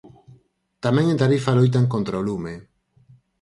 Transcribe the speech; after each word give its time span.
Tamén 0.83 1.05
en 1.09 1.19
Tarifa 1.23 1.57
loitan 1.57 1.85
contra 1.93 2.21
o 2.21 2.25
lume. 2.27 2.53